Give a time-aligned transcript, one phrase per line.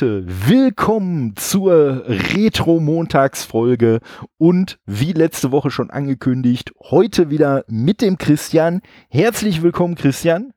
[0.00, 4.00] Leute, willkommen zur Retro-Montagsfolge
[4.38, 8.80] und wie letzte Woche schon angekündigt, heute wieder mit dem Christian.
[9.10, 10.54] Herzlich willkommen, Christian.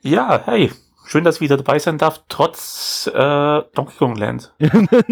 [0.00, 0.70] Ja, hey,
[1.08, 4.52] schön, dass ich wieder dabei sein darf, trotz äh, Donkey Kong Land.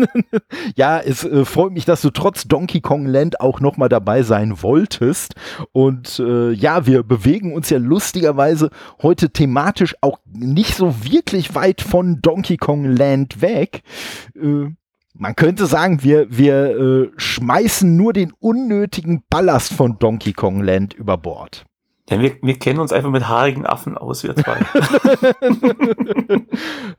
[0.77, 4.63] ja, es äh, freut mich, dass du trotz Donkey Kong Land auch nochmal dabei sein
[4.63, 5.35] wolltest.
[5.73, 8.71] Und äh, ja, wir bewegen uns ja lustigerweise
[9.03, 13.83] heute thematisch auch nicht so wirklich weit von Donkey Kong Land weg.
[14.35, 14.69] Äh,
[15.15, 20.93] man könnte sagen, wir, wir äh, schmeißen nur den unnötigen Ballast von Donkey Kong Land
[20.93, 21.65] über Bord.
[22.09, 24.59] Ja, wir, wir kennen uns einfach mit haarigen Affen aus, wir zwei.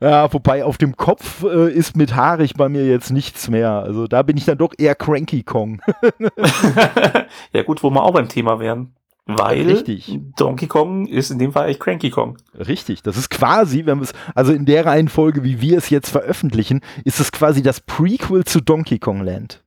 [0.00, 3.70] ja, wobei auf dem Kopf äh, ist mit haarig bei mir jetzt nichts mehr.
[3.70, 5.80] Also da bin ich dann doch eher Cranky Kong.
[7.52, 8.94] ja gut, wo wir auch beim Thema wären.
[9.24, 10.18] Weil Richtig.
[10.36, 12.38] Donkey Kong ist in dem Fall echt Cranky Kong.
[12.54, 13.02] Richtig.
[13.02, 16.80] Das ist quasi, wenn wir es, also in der Reihenfolge, wie wir es jetzt veröffentlichen,
[17.04, 19.62] ist es quasi das Prequel zu Donkey Kong Land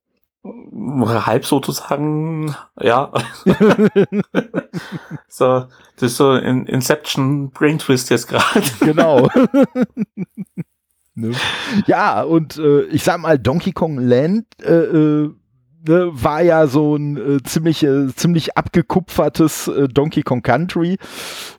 [0.72, 3.12] halb sozusagen, ja.
[5.28, 8.64] so, das ist so ein Inception Brain Twist jetzt gerade.
[8.80, 9.28] genau.
[11.16, 11.34] ne?
[11.88, 15.34] Ja, und äh, ich sag mal, Donkey Kong Land äh, äh
[15.88, 20.98] ne, war ja so ein äh, ziemlich, äh, ziemlich abgekupfertes äh, Donkey Kong Country,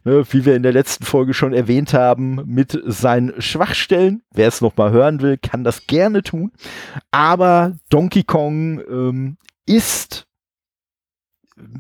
[0.04, 4.22] ne, wie wir in der letzten Folge schon erwähnt haben, mit seinen Schwachstellen.
[4.32, 6.52] Wer es noch mal hören will, kann das gerne tun.
[7.10, 10.26] Aber Donkey Kong ähm, ist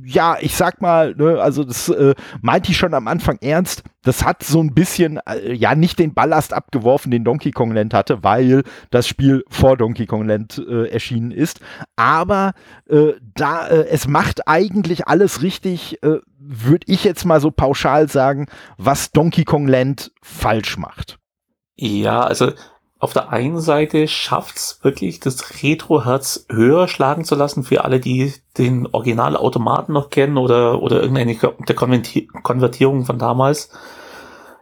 [0.04, 3.82] ja, ich sag mal, ne, also das äh, meinte ich schon am Anfang ernst.
[4.02, 7.94] Das hat so ein bisschen, äh, ja, nicht den Ballast abgeworfen, den Donkey Kong Land
[7.94, 11.60] hatte, weil das Spiel vor Donkey Kong Land äh, erschienen ist.
[11.96, 12.52] Aber
[12.88, 18.08] äh, da, äh, es macht eigentlich alles richtig, äh, würde ich jetzt mal so pauschal
[18.08, 18.46] sagen,
[18.78, 21.18] was Donkey Kong Land falsch macht.
[21.76, 22.52] Ja, also
[23.02, 28.32] auf der einen Seite schafft's wirklich, das Retro-Herz höher schlagen zu lassen für alle, die
[28.56, 33.70] den Originalautomaten noch kennen oder, oder irgendeine der Konvertierung von damals.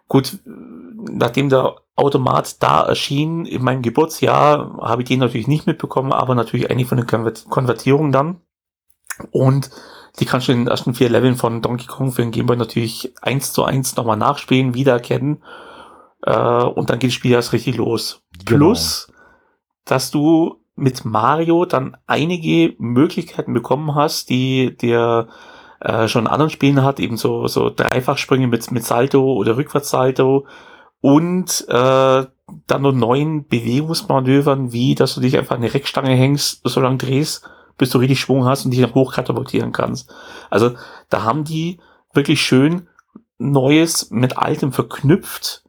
[0.09, 0.39] Gut,
[0.97, 6.35] nachdem der Automat da erschien, in meinem Geburtsjahr, habe ich den natürlich nicht mitbekommen, aber
[6.35, 8.41] natürlich eigentlich von den Konvertierungen dann.
[9.33, 9.69] Und
[10.19, 13.13] die kannst du in den ersten vier Leveln von Donkey Kong für den Gameboy natürlich
[13.21, 15.43] eins zu eins nochmal nachspielen, wiedererkennen
[16.23, 18.23] äh, und dann geht das Spiel erst richtig los.
[18.45, 18.67] Genau.
[18.67, 19.13] Plus,
[19.85, 25.29] dass du mit Mario dann einige Möglichkeiten bekommen hast, die der
[25.81, 30.47] äh, schon in anderen Spielen hat, eben so, so Dreifachsprünge mit, mit Salto oder Rückwärtssalto
[31.01, 32.27] und äh,
[32.67, 36.99] dann noch neuen Bewegungsmanövern, wie dass du dich einfach an eine Reckstange hängst, so lange
[36.99, 37.49] drehst,
[37.79, 40.13] bis du richtig Schwung hast und dich dann hochkatapultieren kannst.
[40.51, 40.73] Also
[41.09, 41.81] da haben die
[42.13, 42.89] wirklich schön
[43.39, 45.65] Neues mit Altem verknüpft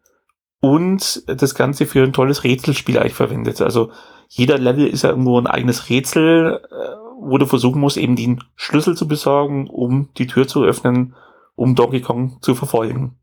[0.61, 3.61] und das Ganze für ein tolles Rätselspiel eigentlich verwendet.
[3.61, 3.91] Also
[4.29, 6.75] jeder Level ist ja irgendwo ein eigenes Rätsel, äh,
[7.19, 11.16] wo du versuchen musst, eben den Schlüssel zu besorgen, um die Tür zu öffnen,
[11.55, 13.17] um Donkey Kong zu verfolgen.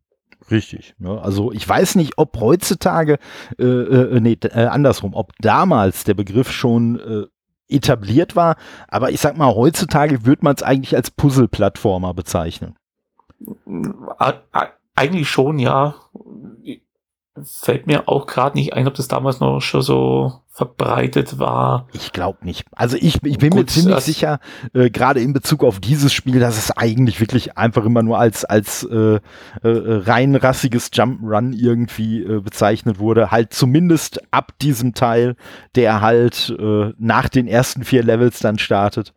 [0.50, 0.94] Richtig.
[0.98, 1.21] Ne?
[1.21, 3.19] Also ich weiß nicht, ob heutzutage,
[3.59, 7.27] äh, äh, nee, äh, andersrum, ob damals der Begriff schon äh,
[7.69, 8.56] etabliert war,
[8.88, 12.77] aber ich sag mal, heutzutage würde man es eigentlich als Puzzle-Plattformer bezeichnen.
[14.94, 15.94] Eigentlich schon, ja
[17.44, 21.87] fällt mir auch gerade nicht ein, ob das damals noch schon so verbreitet war.
[21.93, 22.65] Ich glaube nicht.
[22.72, 24.41] Also ich, ich bin Gut, mir ziemlich sicher,
[24.75, 28.44] äh, gerade in Bezug auf dieses Spiel, dass es eigentlich wirklich einfach immer nur als,
[28.44, 29.21] als äh, äh,
[29.62, 33.31] rein rassiges Jump'n'Run irgendwie äh, bezeichnet wurde.
[33.31, 35.37] Halt zumindest ab diesem Teil,
[35.77, 39.15] der halt äh, nach den ersten vier Levels dann startet.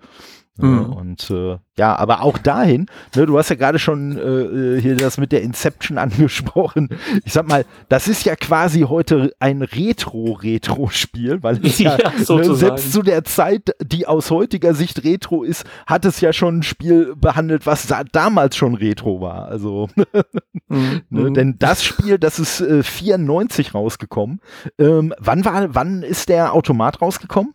[0.57, 0.93] Mhm.
[0.93, 5.17] Und äh, ja, aber auch dahin, ne, du hast ja gerade schon äh, hier das
[5.17, 6.89] mit der Inception angesprochen.
[7.23, 12.55] Ich sag mal, das ist ja quasi heute ein Retro-Retro-Spiel, weil es ja, ja ne,
[12.55, 16.63] selbst zu der Zeit, die aus heutiger Sicht Retro ist, hat es ja schon ein
[16.63, 19.45] Spiel behandelt, was damals schon Retro war.
[19.45, 19.89] Also,
[20.67, 21.01] mhm.
[21.09, 21.33] ne, mhm.
[21.33, 24.41] denn das Spiel, das ist äh, 94 rausgekommen.
[24.77, 27.53] Ähm, wann war, wann ist der Automat rausgekommen?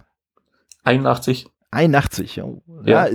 [0.85, 1.49] 81.
[1.77, 2.45] 81, ja.
[2.85, 3.07] ja.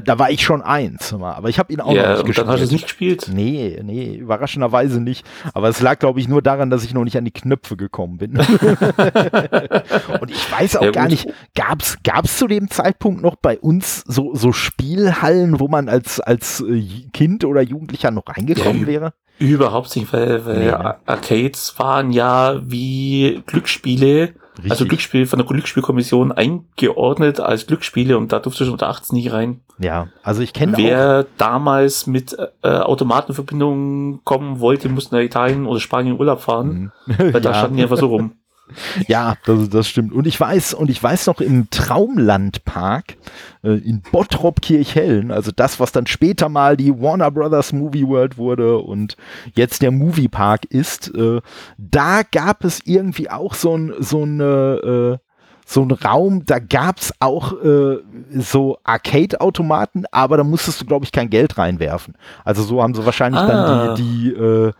[0.00, 2.38] Da, war ich schon eins, aber ich habe ihn auch ja, noch nicht gespielt.
[2.38, 3.30] Dann hast du es nicht gespielt?
[3.32, 5.26] Nee, nee, überraschenderweise nicht.
[5.52, 8.18] Aber es lag, glaube ich, nur daran, dass ich noch nicht an die Knöpfe gekommen
[8.18, 8.38] bin.
[10.20, 14.04] Und ich weiß auch ja, gar nicht, gab's gab's zu dem Zeitpunkt noch bei uns
[14.06, 16.82] so, so Spielhallen, wo man als, als äh,
[17.12, 19.12] Kind oder Jugendlicher noch reingekommen wäre?
[19.38, 20.96] Überhaupt nicht, weil, weil nee, ne?
[21.06, 24.70] Arcades waren ja wie Glücksspiele Richtig.
[24.70, 29.32] Also Glücksspiel von der Glücksspielkommission eingeordnet als Glücksspiele und da durfte schon unter 18 nicht
[29.32, 29.60] rein.
[29.78, 35.80] Ja, also ich kenne Wer damals mit äh, Automatenverbindungen kommen wollte, musste nach Italien oder
[35.80, 37.32] Spanien Urlaub fahren, mhm.
[37.32, 38.34] weil da standen die einfach so rum.
[39.08, 40.12] Ja, das, das stimmt.
[40.12, 43.16] Und ich weiß, und ich weiß noch im Traumlandpark
[43.62, 48.38] äh, in Bottrop Kirchhellen, also das, was dann später mal die Warner Brothers Movie World
[48.38, 49.16] wurde und
[49.54, 51.40] jetzt der Movie Park ist, äh,
[51.76, 55.24] da gab es irgendwie auch so ein, so eine, äh,
[55.66, 57.98] so ein Raum, da gab's auch äh,
[58.32, 62.16] so Arcade-Automaten, aber da musstest du, glaube ich, kein Geld reinwerfen.
[62.44, 63.46] Also so haben sie wahrscheinlich ah.
[63.46, 64.72] dann die, die äh,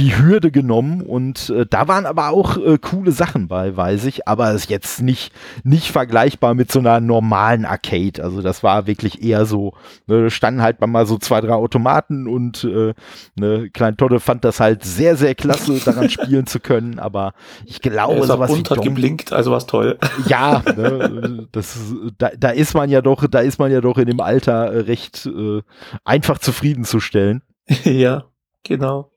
[0.00, 4.26] die Hürde genommen und äh, da waren aber auch äh, coole Sachen bei, weiß ich,
[4.26, 5.30] aber ist jetzt nicht,
[5.62, 8.24] nicht vergleichbar mit so einer normalen Arcade.
[8.24, 9.74] Also das war wirklich eher so,
[10.06, 12.94] ne, standen halt mal so zwei, drei Automaten und äh,
[13.38, 17.34] ne, Klein Todde fand das halt sehr, sehr klasse, daran spielen zu können, aber
[17.66, 19.98] ich glaube, sowas wie hat geblinkt, also was toll.
[20.26, 21.78] Ja, ne, das,
[22.16, 24.80] da, da ist man ja doch, da ist man ja doch in dem Alter äh,
[24.80, 25.60] recht äh,
[26.04, 27.42] einfach zufriedenzustellen.
[27.84, 28.24] ja,
[28.64, 29.10] genau.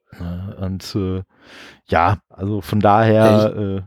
[0.59, 1.23] Und äh,
[1.87, 3.55] ja, also von daher.
[3.55, 3.81] Äh,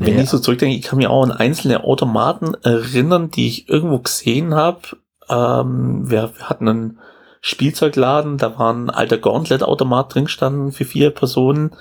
[0.00, 0.22] wenn ja.
[0.22, 4.54] ich so zurückdenke, ich kann mich auch an einzelne Automaten erinnern, die ich irgendwo gesehen
[4.54, 4.80] habe.
[5.28, 6.98] Ähm, wir, wir hatten einen
[7.42, 11.72] Spielzeugladen, da war ein alter Gauntlet-Automat drin standen für vier Personen.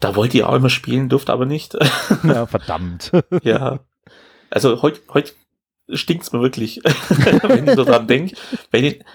[0.00, 1.76] Da wollte ich auch immer spielen, durfte aber nicht.
[2.24, 3.12] Ja, verdammt.
[3.42, 3.80] ja.
[4.50, 5.34] Also heute heut
[5.92, 6.80] stinkt's mir wirklich,
[7.42, 8.34] wenn ich so dran denke.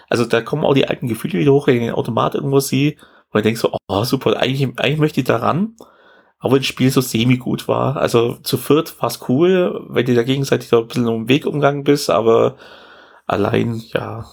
[0.10, 2.98] Also da kommen auch die alten Gefühle wieder hoch, wenn ich den Automat irgendwo sehe
[3.32, 5.76] und ich denke so, oh super, eigentlich, eigentlich möchte ich da ran,
[6.40, 7.98] aber das Spiel so semi-gut war.
[7.98, 11.30] Also zu viert war es cool, wenn du da gegenseitig da ein bisschen um den
[11.30, 12.56] Weg umgegangen bist, aber
[13.26, 14.26] allein, ja,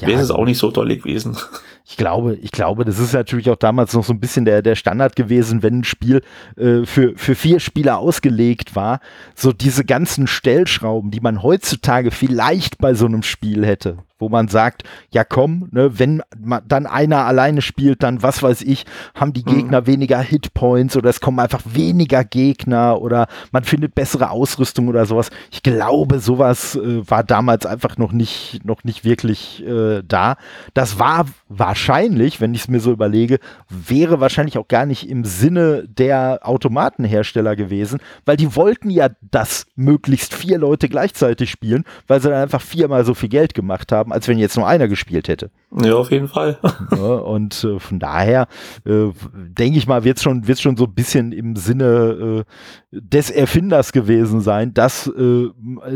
[0.00, 1.36] ja wäre es auch nicht so toll gewesen.
[1.88, 4.74] Ich glaube, ich glaube, das ist natürlich auch damals noch so ein bisschen der, der
[4.74, 6.20] Standard gewesen, wenn ein Spiel
[6.56, 8.98] äh, für, für vier Spieler ausgelegt war.
[9.36, 14.48] So diese ganzen Stellschrauben, die man heutzutage vielleicht bei so einem Spiel hätte wo man
[14.48, 18.84] sagt, ja komm, ne, wenn man dann einer alleine spielt, dann was weiß ich,
[19.14, 19.86] haben die Gegner mhm.
[19.86, 25.30] weniger Hitpoints oder es kommen einfach weniger Gegner oder man findet bessere Ausrüstung oder sowas.
[25.50, 30.36] Ich glaube, sowas äh, war damals einfach noch nicht, noch nicht wirklich äh, da.
[30.74, 35.24] Das war wahrscheinlich, wenn ich es mir so überlege, wäre wahrscheinlich auch gar nicht im
[35.24, 42.20] Sinne der Automatenhersteller gewesen, weil die wollten ja, dass möglichst vier Leute gleichzeitig spielen, weil
[42.20, 44.88] sie dann einfach viermal so viel Geld gemacht haben haben, als wenn jetzt nur einer
[44.88, 45.50] gespielt hätte.
[45.72, 46.58] Ja, auf jeden Fall.
[46.92, 48.46] ja, und äh, von daher
[48.84, 53.00] äh, denke ich mal, wird es schon, wird's schon so ein bisschen im Sinne äh,
[53.00, 55.48] des Erfinders gewesen sein, dass äh,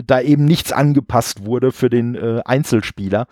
[0.05, 3.27] da eben nichts angepasst wurde für den äh, Einzelspieler.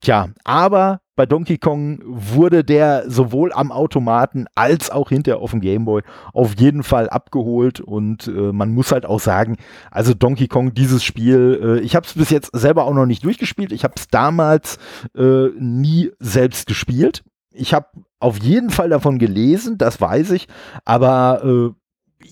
[0.00, 5.60] Tja, aber bei Donkey Kong wurde der sowohl am Automaten als auch hinterher auf dem
[5.60, 6.00] Gameboy
[6.32, 9.58] auf jeden Fall abgeholt und äh, man muss halt auch sagen,
[9.90, 13.22] also Donkey Kong, dieses Spiel, äh, ich habe es bis jetzt selber auch noch nicht
[13.22, 14.78] durchgespielt, ich habe es damals
[15.14, 17.22] äh, nie selbst gespielt.
[17.52, 17.86] Ich habe
[18.18, 20.46] auf jeden Fall davon gelesen, das weiß ich,
[20.84, 21.70] aber äh,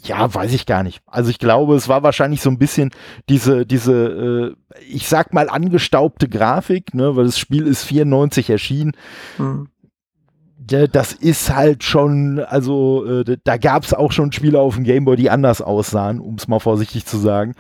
[0.05, 1.01] ja, weiß ich gar nicht.
[1.07, 2.91] Also ich glaube, es war wahrscheinlich so ein bisschen
[3.29, 8.93] diese, diese, äh, ich sag mal, angestaubte Grafik, ne, weil das Spiel ist 94 erschienen.
[9.39, 9.69] Mhm
[10.69, 15.17] das ist halt schon, also äh, da gab es auch schon Spiele auf dem Gameboy,
[15.17, 17.55] die anders aussahen, um es mal vorsichtig zu sagen.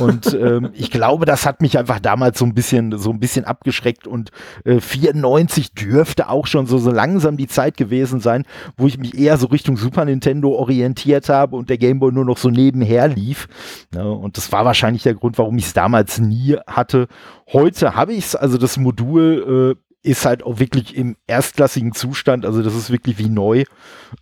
[0.00, 3.44] Und ähm, ich glaube, das hat mich einfach damals so ein bisschen, so ein bisschen
[3.44, 4.06] abgeschreckt.
[4.06, 4.30] Und
[4.64, 8.44] äh, 94 dürfte auch schon so, so langsam die Zeit gewesen sein,
[8.76, 12.38] wo ich mich eher so Richtung Super Nintendo orientiert habe und der Gameboy nur noch
[12.38, 13.48] so nebenher lief.
[13.94, 17.08] Ja, und das war wahrscheinlich der Grund, warum ich es damals nie hatte.
[17.52, 22.44] Heute habe ich es, also das Modul äh, ist halt auch wirklich im erstklassigen Zustand.
[22.44, 23.64] Also das ist wirklich wie neu.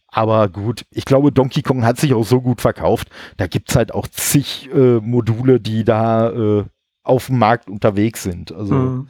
[0.08, 3.08] Aber gut, ich glaube, Donkey Kong hat sich auch so gut verkauft.
[3.38, 6.64] Da gibt's halt auch zig äh, Module, die da äh,
[7.02, 8.52] auf dem Markt unterwegs sind.
[8.52, 9.08] Also, mhm.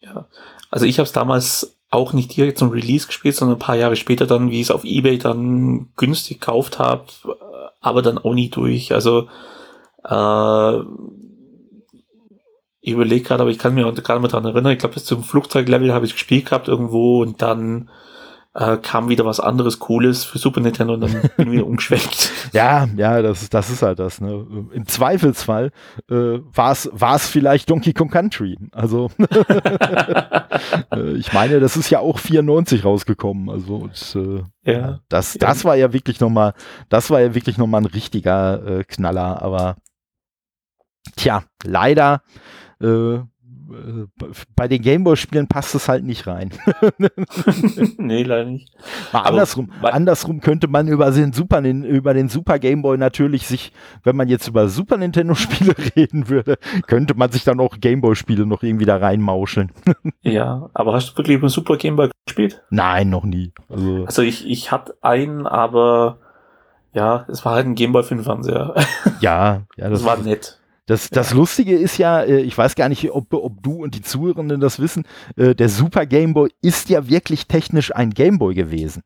[0.00, 0.26] ja.
[0.70, 3.96] also ich habe es damals auch nicht direkt zum Release gespielt, sondern ein paar Jahre
[3.96, 7.06] später dann, wie ich es auf Ebay dann günstig gekauft habe,
[7.80, 8.92] aber dann auch nie durch.
[8.92, 9.28] Also
[10.04, 10.80] äh,
[12.86, 15.24] ich überlege gerade, aber ich kann mich gerade mal dran erinnern, ich glaube, bis zum
[15.24, 17.90] Flugzeuglevel habe ich gespielt gehabt irgendwo und dann
[18.54, 22.30] äh, kam wieder was anderes Cooles für Super Nintendo und dann bin ich wieder umgeschwenkt.
[22.52, 24.20] Ja, ja, das ist, das ist halt das.
[24.20, 24.68] Ne?
[24.70, 25.72] Im Zweifelsfall
[26.08, 26.70] äh, war
[27.16, 28.56] es vielleicht Donkey Kong Country.
[28.70, 29.10] Also
[30.92, 33.50] äh, ich meine, das ist ja auch 94 rausgekommen.
[33.50, 34.16] Also und,
[34.64, 35.68] äh, ja, das, das ja.
[35.68, 36.54] war ja wirklich nochmal,
[36.88, 39.42] das war ja wirklich nochmal ein richtiger äh, Knaller.
[39.42, 39.74] Aber
[41.16, 42.22] tja, leider
[42.80, 43.18] äh,
[44.54, 46.50] bei den Gameboy-Spielen passt es halt nicht rein.
[47.98, 48.72] nee, leider nicht.
[49.12, 53.72] Mal andersrum, andersrum könnte man über den Super, über den Super Gameboy natürlich sich,
[54.04, 58.62] wenn man jetzt über Super Nintendo-Spiele reden würde, könnte man sich dann auch Gameboy-Spiele noch
[58.62, 59.72] irgendwie da reinmauscheln.
[60.22, 62.62] ja, aber hast du wirklich über Super Gameboy gespielt?
[62.70, 63.52] Nein, noch nie.
[63.68, 66.18] Also, also ich, ich hatte einen, aber
[66.92, 68.74] Ja, es war halt ein Gameboy für den Fernseher.
[69.20, 70.60] Ja, ja, das, das war nett.
[70.86, 71.36] Das, das ja.
[71.36, 74.78] Lustige ist ja, äh, ich weiß gar nicht, ob, ob du und die Zuhörenden das
[74.78, 75.04] wissen,
[75.36, 79.02] äh, der Super Gameboy ist ja wirklich technisch ein Gameboy gewesen.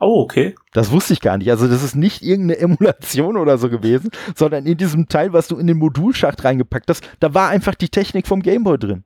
[0.00, 0.56] Oh, okay.
[0.72, 1.50] Das wusste ich gar nicht.
[1.50, 5.56] Also das ist nicht irgendeine Emulation oder so gewesen, sondern in diesem Teil, was du
[5.56, 9.04] in den Modulschacht reingepackt hast, da war einfach die Technik vom Gameboy drin.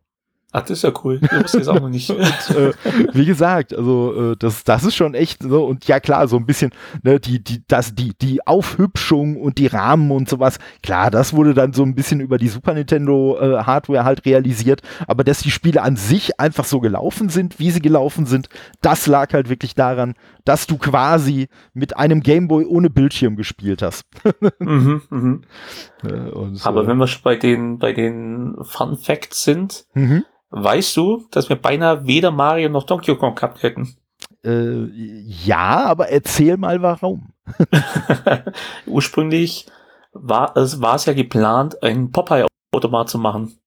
[0.51, 1.21] Ach, das ist ja cool.
[1.23, 2.09] Ich wusste es auch noch nicht.
[2.11, 2.73] und, äh,
[3.13, 6.47] wie gesagt, also äh, das, das ist schon echt so und ja klar, so ein
[6.47, 6.71] bisschen
[7.03, 10.59] ne, die die das die die Aufhübschung und die Rahmen und sowas.
[10.83, 14.81] Klar, das wurde dann so ein bisschen über die Super Nintendo äh, Hardware halt realisiert,
[15.07, 18.49] aber dass die Spiele an sich einfach so gelaufen sind, wie sie gelaufen sind,
[18.81, 20.15] das lag halt wirklich daran,
[20.49, 24.05] dass du quasi mit einem Gameboy ohne Bildschirm gespielt hast.
[24.59, 26.31] mhm, mh.
[26.31, 29.87] und, aber wenn wir schon bei den bei den Fun Facts sind.
[29.95, 33.97] Mhm Weißt du, dass wir beinahe weder Mario noch Donkey Kong gehabt hätten?
[34.45, 37.33] Äh, ja, aber erzähl mal warum.
[38.87, 39.67] Ursprünglich
[40.13, 43.59] war es, war es ja geplant, einen Popeye-Automat zu machen.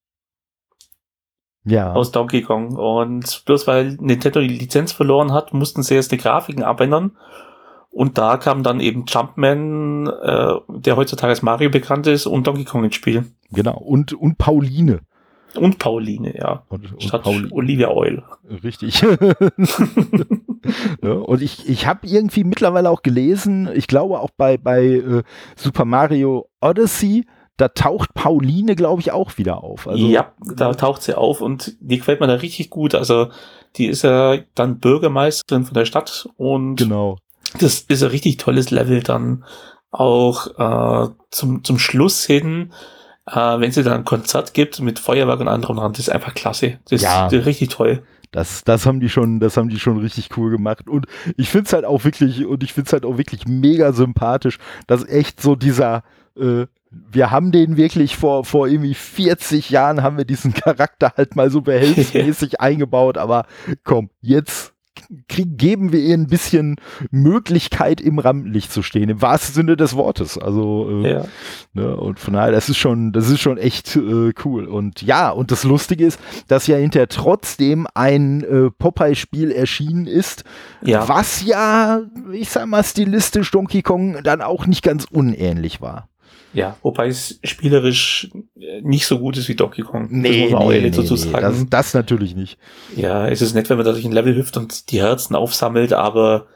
[1.64, 1.94] Ja.
[1.94, 2.76] Aus Donkey Kong.
[2.76, 7.12] Und bloß weil Nintendo die Lizenz verloren hat, mussten sie erst die Grafiken abändern.
[7.92, 12.64] Und da kam dann eben Jumpman, äh, der heutzutage als Mario bekannt ist, und Donkey
[12.64, 13.26] Kong ins Spiel.
[13.52, 13.78] Genau.
[13.78, 15.02] Und, und Pauline.
[15.56, 16.64] Und Pauline, ja.
[16.70, 18.24] Und, und Statt Paul Olivia Oil.
[18.64, 19.02] Richtig.
[19.02, 19.18] ja,
[21.14, 25.24] und ich, ich habe irgendwie mittlerweile auch gelesen, ich glaube auch bei, bei äh,
[25.58, 27.26] Super Mario Odyssey,
[27.58, 29.88] da taucht Pauline, glaube ich, auch wieder auf.
[29.88, 32.96] Also, ja, da taucht sie auf und die gefällt mir da richtig gut.
[32.96, 33.30] Also
[33.76, 37.18] die ist ja dann Bürgermeisterin von der Stadt und genau.
[37.60, 39.46] das ist ein richtig tolles Level dann
[39.92, 42.72] auch äh, zum, zum Schluss hin
[43.28, 46.34] äh, wenn sie dann ein Konzert gibt mit Feuerwerk und anderem dran, das ist einfach
[46.34, 46.80] klasse.
[46.90, 47.28] Das ja.
[47.28, 48.04] ist richtig toll.
[48.32, 50.88] Das, das haben die schon, das haben die schon richtig cool gemacht.
[50.90, 51.06] Und
[51.38, 54.58] ich finde es halt auch wirklich, und ich finde es halt auch wirklich mega sympathisch,
[54.88, 56.04] dass echt so dieser,
[56.38, 61.36] äh, wir haben den wirklich vor, vor irgendwie 40 Jahren haben wir diesen Charakter halt
[61.36, 63.46] mal so behelfsmäßig eingebaut, aber
[63.84, 64.74] komm, jetzt
[65.28, 66.76] krieg, geben wir ihr ein bisschen
[67.10, 70.38] Möglichkeit, im Rampenlicht zu stehen, im wahrsten Sinne des Wortes.
[70.38, 71.26] Also, äh, ja.
[71.74, 74.66] ne, und von daher, das ist schon, das ist schon echt äh, cool.
[74.66, 80.44] Und ja, und das Lustige ist, dass ja hinterher trotzdem ein äh, Popeye-Spiel erschienen ist,
[80.84, 81.08] ja.
[81.08, 82.02] was ja,
[82.34, 86.11] ich sag mal, stilistisch Donkey Kong dann auch nicht ganz unähnlich war.
[86.54, 88.30] Ja, wobei es spielerisch
[88.60, 90.08] äh, nicht so gut ist wie Donkey Kong.
[90.10, 91.42] Nee, das muss man nee, nee, dazu sagen.
[91.42, 92.58] Das, das natürlich nicht.
[92.96, 95.94] Ja, es ist nett, wenn man da durch ein Level hüpft und die Herzen aufsammelt,
[95.94, 96.48] aber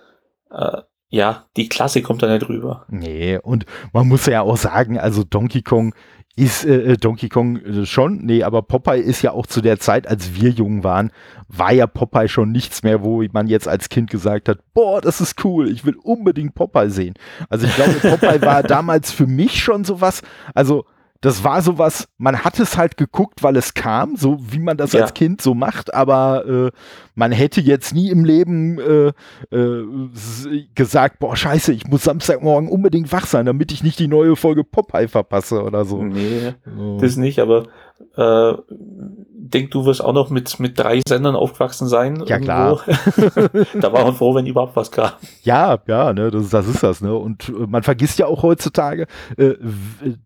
[0.51, 0.81] äh,
[1.15, 2.85] ja, die Klasse kommt da nicht rüber.
[2.89, 5.95] Nee, und man muss ja auch sagen, also Donkey Kong
[6.35, 9.79] ist äh, äh, Donkey Kong äh, schon, nee, aber Popeye ist ja auch zu der
[9.79, 11.11] Zeit, als wir jung waren,
[11.47, 15.21] war ja Popeye schon nichts mehr, wo man jetzt als Kind gesagt hat, boah, das
[15.21, 17.13] ist cool, ich will unbedingt Popeye sehen.
[17.49, 20.21] Also ich glaube, Popeye war damals für mich schon sowas,
[20.53, 20.83] also
[21.25, 24.93] das war sowas, man hat es halt geguckt, weil es kam, so wie man das
[24.93, 25.01] ja.
[25.01, 26.71] als Kind so macht, aber äh,
[27.15, 29.07] man hätte jetzt nie im Leben äh,
[29.49, 34.35] äh, gesagt, boah, scheiße, ich muss Samstagmorgen unbedingt wach sein, damit ich nicht die neue
[34.35, 36.03] Folge Popeye verpasse oder so.
[36.03, 36.99] Nee, so.
[36.99, 37.69] das nicht, aber
[38.17, 42.23] äh, denk, du wirst auch noch mit, mit drei Sendern aufgewachsen sein.
[42.25, 42.81] Ja, klar.
[43.79, 45.11] da war man froh, wenn überhaupt was kam.
[45.43, 47.15] Ja, ja, ne, das, das ist das, ne.
[47.15, 49.53] Und äh, man vergisst ja auch heutzutage, äh,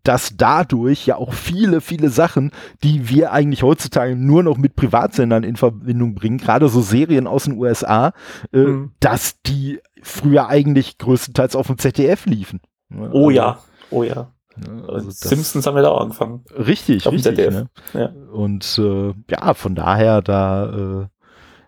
[0.02, 5.44] dass dadurch ja auch viele, viele Sachen, die wir eigentlich heutzutage nur noch mit Privatsendern
[5.44, 8.12] in Verbindung bringen, gerade so Serien aus den USA,
[8.52, 8.92] äh, mhm.
[9.00, 12.60] dass die früher eigentlich größtenteils auf dem ZDF liefen.
[12.88, 13.10] Ne?
[13.12, 13.58] Oh also, ja,
[13.90, 14.32] oh ja.
[14.56, 14.84] Ne?
[14.88, 16.44] Also Simpsons haben wir da auch angefangen.
[16.56, 17.50] Richtig, richtig.
[17.50, 17.68] Ne?
[17.94, 18.12] Ja.
[18.32, 20.64] Und äh, ja, von daher da,
[21.02, 21.06] äh,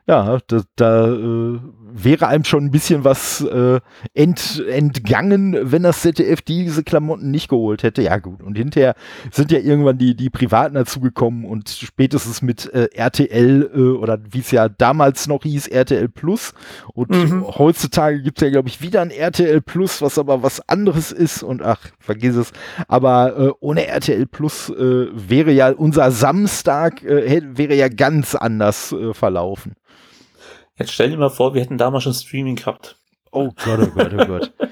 [0.06, 1.60] ja, da, da äh,
[1.94, 3.80] wäre einem schon ein bisschen was äh,
[4.14, 8.02] ent, entgangen, wenn das ZDF diese Klamotten nicht geholt hätte.
[8.02, 8.94] Ja gut, und hinterher
[9.30, 14.40] sind ja irgendwann die, die Privaten dazugekommen und spätestens mit äh, RTL äh, oder wie
[14.40, 16.52] es ja damals noch hieß, RTL Plus.
[16.94, 17.46] Und mhm.
[17.46, 21.44] heutzutage gibt es ja, glaube ich, wieder ein RTL Plus, was aber was anderes ist
[21.44, 22.52] und ach, vergiss es.
[22.88, 29.74] Aber äh, ohne RTL Plus äh, wäre ja unser Samstag, wäre ja ganz anders verlaufen.
[30.82, 32.96] Jetzt stell dir mal vor, wir hätten damals schon Streaming gehabt.
[33.30, 34.52] Oh Gott, oh Gott, oh Gott.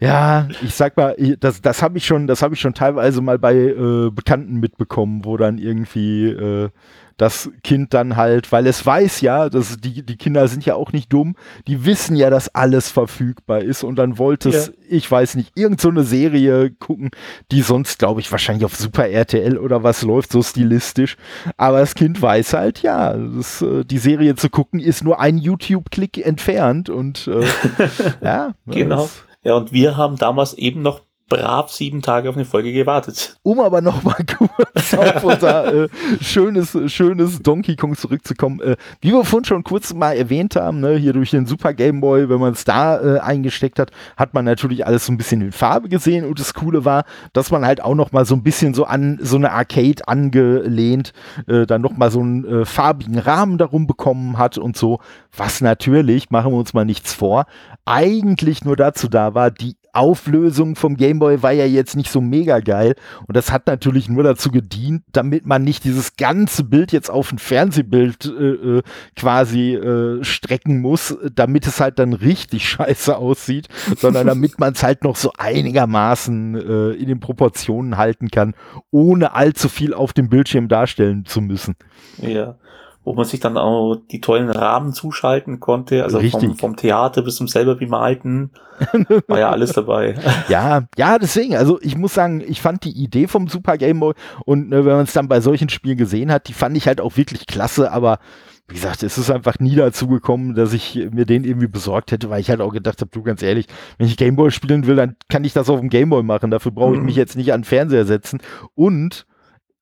[0.00, 3.38] Ja, ich sag mal, das, das habe ich schon, das habe ich schon teilweise mal
[3.38, 6.68] bei äh, Bekannten mitbekommen, wo dann irgendwie äh,
[7.16, 10.92] das Kind dann halt, weil es weiß ja, dass die, die Kinder sind ja auch
[10.92, 14.72] nicht dumm, die wissen ja, dass alles verfügbar ist und dann wollte es, ja.
[14.88, 17.10] ich weiß nicht, irgend so eine Serie gucken,
[17.52, 21.16] die sonst, glaube ich, wahrscheinlich auf Super RTL oder was läuft, so stilistisch.
[21.56, 25.38] Aber das Kind weiß halt, ja, das, äh, die Serie zu gucken ist nur ein
[25.38, 27.46] YouTube-Klick entfernt und äh,
[28.22, 28.54] ja.
[28.66, 29.08] genau.
[29.42, 33.38] Ja, und wir haben damals eben noch brav sieben Tage auf eine Folge gewartet.
[33.42, 35.88] Um aber noch mal kurz auf unser äh,
[36.20, 38.60] schönes, schönes Donkey Kong zurückzukommen.
[38.60, 42.00] Äh, wie wir vorhin schon kurz mal erwähnt haben, ne, hier durch den Super Game
[42.00, 45.40] Boy, wenn man es da äh, eingesteckt hat, hat man natürlich alles so ein bisschen
[45.40, 48.42] in Farbe gesehen und das Coole war, dass man halt auch noch mal so ein
[48.42, 51.12] bisschen so an so eine Arcade angelehnt,
[51.46, 55.00] äh, dann noch mal so einen äh, farbigen Rahmen darum bekommen hat und so,
[55.34, 57.46] was natürlich, machen wir uns mal nichts vor,
[57.86, 62.60] eigentlich nur dazu da war, die Auflösung vom Gameboy war ja jetzt nicht so mega
[62.60, 62.94] geil.
[63.26, 67.32] Und das hat natürlich nur dazu gedient, damit man nicht dieses ganze Bild jetzt auf
[67.32, 68.82] ein Fernsehbild äh, äh
[69.16, 74.82] quasi äh, strecken muss, damit es halt dann richtig scheiße aussieht, sondern damit man es
[74.82, 78.54] halt noch so einigermaßen äh, in den Proportionen halten kann,
[78.90, 81.76] ohne allzu viel auf dem Bildschirm darstellen zu müssen.
[82.18, 82.56] Ja
[83.04, 87.36] wo man sich dann auch die tollen Rahmen zuschalten konnte, also vom, vom, Theater bis
[87.36, 88.50] zum selber bemalten,
[89.28, 90.14] war ja alles dabei.
[90.48, 94.14] ja, ja, deswegen, also ich muss sagen, ich fand die Idee vom Super Game Boy
[94.46, 97.00] und ne, wenn man es dann bei solchen Spielen gesehen hat, die fand ich halt
[97.00, 98.18] auch wirklich klasse, aber
[98.66, 102.30] wie gesagt, es ist einfach nie dazu gekommen, dass ich mir den irgendwie besorgt hätte,
[102.30, 103.66] weil ich halt auch gedacht habe, du ganz ehrlich,
[103.98, 106.50] wenn ich Gameboy spielen will, dann kann ich das auf dem Gameboy machen.
[106.50, 107.04] Dafür brauche ich mhm.
[107.04, 108.40] mich jetzt nicht an den Fernseher setzen.
[108.74, 109.26] Und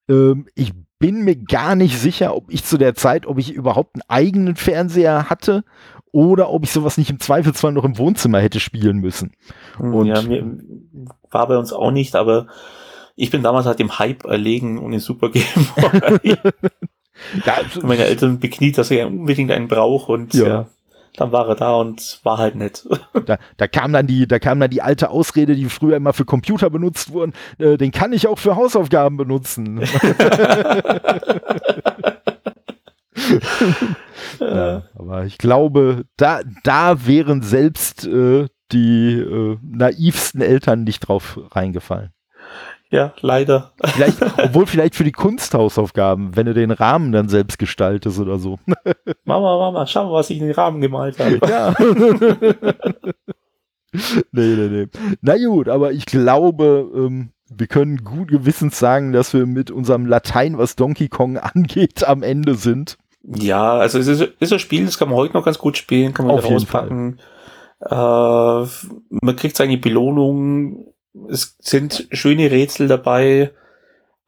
[0.09, 0.73] ähm, ich
[1.03, 4.55] bin mir gar nicht sicher, ob ich zu der Zeit, ob ich überhaupt einen eigenen
[4.55, 5.65] Fernseher hatte
[6.13, 9.33] oder ob ich sowas nicht im Zweifelsfall noch im Wohnzimmer hätte spielen müssen.
[9.79, 10.59] Hm, und ja, mir,
[11.29, 12.47] war bei uns auch nicht, aber
[13.17, 15.43] ich bin damals halt dem Hype erlegen und den Super Game
[15.77, 16.37] Boy.
[17.45, 20.47] ja, meine Eltern bekniet, dass er unbedingt einen braucht und ja.
[20.47, 20.67] ja
[21.15, 22.87] dann war er da und war halt nett.
[23.27, 26.25] Da, da kam dann die, da kam dann die alte Ausrede, die früher immer für
[26.25, 27.35] Computer benutzt wurden.
[27.59, 29.81] Äh, den kann ich auch für Hausaufgaben benutzen.
[34.41, 41.39] ja, aber ich glaube, da, da wären selbst äh, die äh, naivsten Eltern nicht drauf
[41.53, 42.11] reingefallen.
[42.93, 43.73] Ja, leider.
[43.83, 48.59] Vielleicht, obwohl vielleicht für die Kunsthausaufgaben, wenn du den Rahmen dann selbst gestaltest oder so.
[49.25, 51.41] Mama, Mama, schau mal, was ich in den Rahmen gemalt habe.
[51.49, 51.75] Ja.
[54.31, 54.89] nee, nee, nee.
[55.23, 60.05] Na gut, aber ich glaube, ähm, wir können gut gewissens sagen, dass wir mit unserem
[60.05, 62.99] Latein, was Donkey Kong angeht, am Ende sind.
[63.23, 66.13] Ja, also es ist, ist ein Spiel, das kann man heute noch ganz gut spielen,
[66.13, 67.21] kann man Auf rauspacken.
[67.81, 70.92] Äh, man kriegt seine Belohnung
[71.29, 73.53] es sind schöne Rätsel dabei.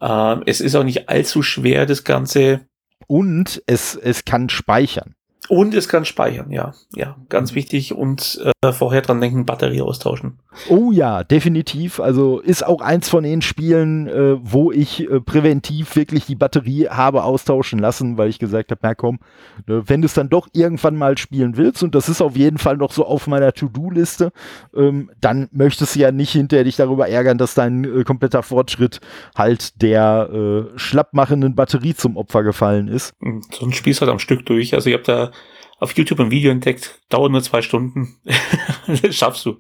[0.01, 2.67] Ähm, es ist auch nicht allzu schwer, das Ganze.
[3.07, 5.15] Und es, es kann speichern.
[5.49, 6.73] Und es kann speichern, ja.
[6.95, 7.57] Ja, ganz mhm.
[7.57, 7.95] wichtig.
[7.95, 10.39] Und äh, vorher dran denken, Batterie austauschen.
[10.69, 12.01] Oh ja, definitiv.
[12.01, 16.89] Also ist auch eins von den Spielen, äh, wo ich äh, präventiv wirklich die Batterie
[16.89, 19.19] habe austauschen lassen, weil ich gesagt habe, na komm,
[19.67, 22.59] ne, wenn du es dann doch irgendwann mal spielen willst, und das ist auf jeden
[22.59, 24.33] Fall noch so auf meiner To-Do-Liste,
[24.75, 29.01] ähm, dann möchtest du ja nicht hinterher dich darüber ärgern, dass dein äh, kompletter Fortschritt
[29.37, 33.13] halt der äh, schlappmachenden Batterie zum Opfer gefallen ist.
[33.21, 34.75] Hm, so ein Spiel ist halt am Stück durch.
[34.75, 35.31] Also ich habe da
[35.79, 38.17] auf YouTube ein Video entdeckt, dauert nur zwei Stunden.
[39.03, 39.59] das schaffst du.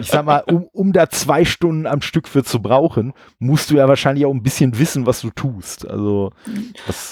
[0.00, 3.76] Ich sag mal, um, um da zwei Stunden am Stück für zu brauchen, musst du
[3.76, 5.86] ja wahrscheinlich auch ein bisschen wissen, was du tust.
[5.88, 6.30] Also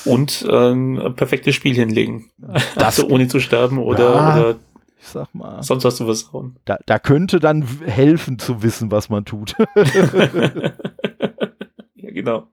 [0.04, 2.30] und äh, ein perfektes Spiel hinlegen.
[2.38, 4.56] Das, also ohne zu sterben oder, ja, oder
[5.00, 5.62] ich sag mal.
[5.62, 6.30] Sonst hast du was.
[6.64, 9.56] Da, da könnte dann helfen zu wissen, was man tut.
[11.96, 12.46] ja, genau.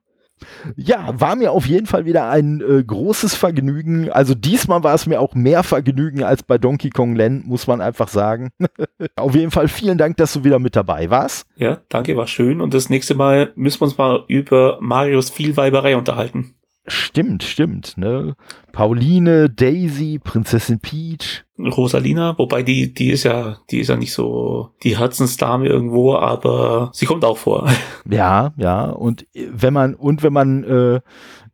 [0.76, 4.10] Ja, war mir auf jeden Fall wieder ein äh, großes Vergnügen.
[4.10, 7.80] Also diesmal war es mir auch mehr Vergnügen als bei Donkey Kong Land, muss man
[7.80, 8.50] einfach sagen.
[9.16, 11.46] auf jeden Fall vielen Dank, dass du wieder mit dabei warst.
[11.56, 12.60] Ja, danke, war schön.
[12.60, 16.54] Und das nächste Mal müssen wir uns mal über Marios Vielweiberei unterhalten.
[16.86, 17.98] Stimmt, stimmt.
[17.98, 18.34] Ne?
[18.72, 21.44] Pauline, Daisy, Prinzessin Peach.
[21.58, 26.90] Rosalina, wobei die, die ist ja, die ist ja nicht so die Herzensdame irgendwo, aber
[26.94, 27.70] sie kommt auch vor.
[28.10, 28.86] Ja, ja.
[28.86, 31.00] Und wenn man, und wenn man äh,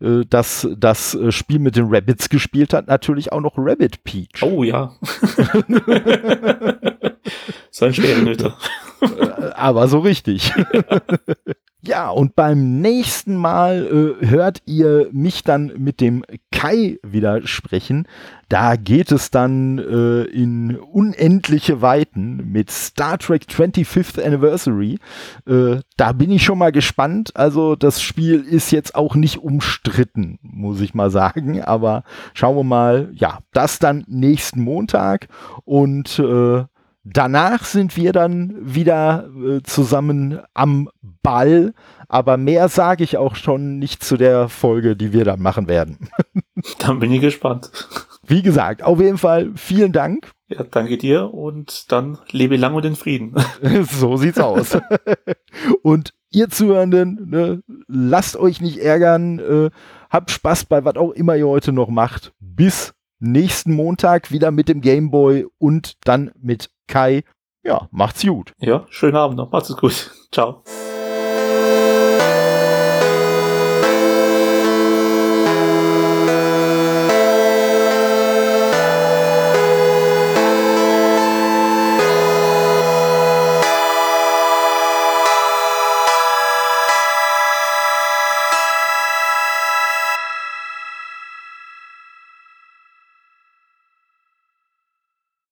[0.04, 4.42] äh das, das Spiel mit den Rabbits gespielt hat, natürlich auch noch Rabbit Peach.
[4.42, 4.94] Oh ja.
[7.70, 8.56] so ein schwerer Nöter.
[9.54, 10.52] aber so richtig.
[11.82, 18.08] Ja, und beim nächsten Mal äh, hört ihr mich dann mit dem Kai wieder sprechen.
[18.48, 24.98] Da geht es dann äh, in unendliche Weiten mit Star Trek 25th Anniversary.
[25.46, 27.36] Äh, da bin ich schon mal gespannt.
[27.36, 31.62] Also das Spiel ist jetzt auch nicht umstritten, muss ich mal sagen.
[31.62, 33.10] Aber schauen wir mal.
[33.14, 35.28] Ja, das dann nächsten Montag
[35.64, 36.64] und äh,
[37.08, 40.88] Danach sind wir dann wieder äh, zusammen am
[41.22, 41.72] Ball,
[42.08, 46.08] aber mehr sage ich auch schon nicht zu der Folge, die wir dann machen werden.
[46.80, 47.70] dann bin ich gespannt.
[48.26, 52.84] Wie gesagt, auf jeden Fall vielen Dank Ja, danke dir und dann lebe lang und
[52.84, 53.36] in Frieden.
[53.88, 54.76] so sieht's aus.
[55.82, 59.70] und ihr Zuhörenden, ne, lasst euch nicht ärgern, äh,
[60.10, 62.32] habt Spaß bei was auch immer ihr heute noch macht.
[62.40, 67.24] Bis nächsten Montag wieder mit dem Gameboy und dann mit Kai.
[67.62, 68.52] Ja, macht's gut.
[68.58, 69.50] Ja, schönen Abend noch.
[69.50, 70.12] Macht's gut.
[70.32, 70.62] Ciao.